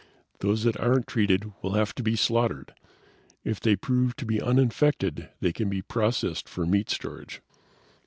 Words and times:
Those 0.39 0.63
that 0.63 0.79
aren't 0.79 1.05
treated 1.05 1.51
will 1.61 1.73
have 1.73 1.93
to 1.93 2.01
be 2.01 2.15
slaughtered. 2.15 2.73
If 3.43 3.59
they 3.59 3.75
prove 3.75 4.15
to 4.15 4.25
be 4.25 4.41
uninfected 4.41 5.29
they 5.41 5.53
can 5.53 5.69
be 5.69 5.83
processed 5.83 6.49
for 6.49 6.65
meat 6.65 6.89
storage. 6.89 7.39